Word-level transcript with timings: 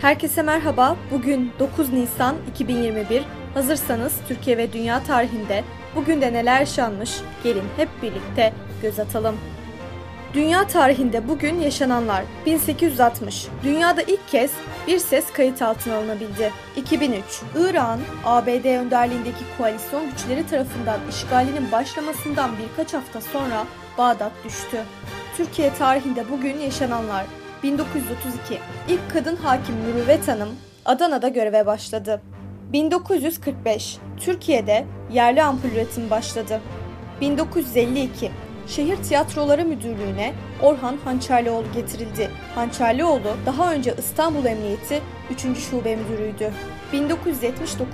Herkese 0.00 0.42
merhaba. 0.42 0.96
Bugün 1.10 1.52
9 1.58 1.92
Nisan 1.92 2.36
2021. 2.50 3.22
Hazırsanız 3.54 4.12
Türkiye 4.28 4.56
ve 4.56 4.72
dünya 4.72 5.02
tarihinde 5.04 5.64
bugün 5.94 6.20
de 6.20 6.32
neler 6.32 6.60
yaşanmış? 6.60 7.10
Gelin 7.44 7.64
hep 7.76 7.88
birlikte 8.02 8.52
göz 8.82 9.00
atalım. 9.00 9.36
Dünya 10.34 10.66
tarihinde 10.66 11.28
bugün 11.28 11.60
yaşananlar 11.60 12.24
1860. 12.46 13.48
Dünyada 13.62 14.02
ilk 14.02 14.28
kez 14.28 14.50
bir 14.86 14.98
ses 14.98 15.32
kayıt 15.32 15.62
altına 15.62 15.96
alınabildi. 15.96 16.52
2003. 16.76 17.22
İran, 17.56 18.00
ABD 18.24 18.64
önderliğindeki 18.64 19.44
koalisyon 19.58 20.10
güçleri 20.10 20.46
tarafından 20.46 21.00
işgalinin 21.10 21.72
başlamasından 21.72 22.50
birkaç 22.62 22.94
hafta 22.94 23.20
sonra 23.20 23.64
Bağdat 23.98 24.32
düştü. 24.44 24.82
Türkiye 25.36 25.74
tarihinde 25.74 26.30
bugün 26.30 26.58
yaşananlar 26.58 27.24
1932 27.62 28.58
ilk 28.88 29.10
kadın 29.12 29.36
hakim 29.36 29.74
Mürüvvet 29.74 30.28
Hanım 30.28 30.48
Adana'da 30.84 31.28
göreve 31.28 31.66
başladı. 31.66 32.22
1945 32.72 33.98
Türkiye'de 34.20 34.86
yerli 35.12 35.42
ampul 35.42 35.68
üretimi 35.68 36.10
başladı. 36.10 36.60
1952 37.20 38.30
Şehir 38.68 38.96
Tiyatroları 38.96 39.64
Müdürlüğü'ne 39.64 40.34
Orhan 40.62 40.96
Hançerlioğlu 41.04 41.72
getirildi. 41.74 42.30
Hançerlioğlu 42.54 43.36
daha 43.46 43.72
önce 43.72 43.94
İstanbul 43.98 44.44
Emniyeti 44.44 45.02
3. 45.30 45.58
Şube 45.58 45.96
Müdürüydü. 45.96 46.52
1979 46.92 47.88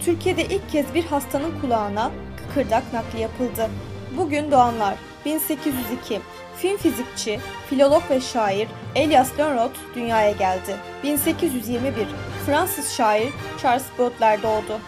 Türkiye'de 0.00 0.44
ilk 0.44 0.70
kez 0.70 0.94
bir 0.94 1.04
hastanın 1.04 1.60
kulağına 1.60 2.10
kıkırdak 2.36 2.92
nakli 2.92 3.20
yapıldı. 3.20 3.70
Bugün 4.16 4.50
doğanlar 4.50 4.94
1802 5.24 6.20
Film 6.58 6.76
fizikçi, 6.76 7.40
filolog 7.70 8.02
ve 8.10 8.20
şair 8.20 8.68
Elias 8.94 9.38
Lönnrot 9.38 9.76
dünyaya 9.94 10.30
geldi. 10.30 10.76
1821 11.02 12.06
Fransız 12.46 12.92
şair 12.92 13.28
Charles 13.62 13.84
Baudelaire 13.98 14.42
doğdu. 14.42 14.80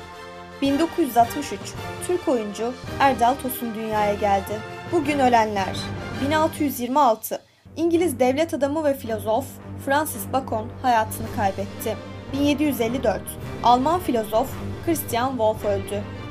1963 0.63 1.61
Türk 2.07 2.29
oyuncu 2.29 2.73
Erdal 3.01 3.35
Tosun 3.35 3.75
dünyaya 3.75 4.15
geldi. 4.15 4.61
Bugün 4.93 5.19
ölenler 5.19 5.77
1626 6.27 7.43
İngiliz 7.77 8.19
devlet 8.21 8.55
adamı 8.55 8.85
ve 8.85 8.95
filozof 8.95 9.45
Francis 9.87 10.33
Bacon 10.33 10.69
hayatını 10.83 11.27
kaybetti. 11.37 11.97
1754 12.33 13.23
Alman 13.65 14.01
filozof 14.01 14.49
Christian 14.87 15.31
Wolff 15.31 15.65
öldü. 15.65 16.03